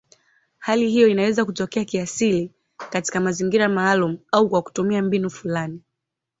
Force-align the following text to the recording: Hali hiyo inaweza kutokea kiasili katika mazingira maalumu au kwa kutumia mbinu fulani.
Hali 0.57 0.89
hiyo 0.89 1.07
inaweza 1.07 1.45
kutokea 1.45 1.85
kiasili 1.85 2.51
katika 2.89 3.19
mazingira 3.19 3.69
maalumu 3.69 4.19
au 4.31 4.49
kwa 4.49 4.61
kutumia 4.61 5.01
mbinu 5.01 5.29
fulani. 5.29 5.81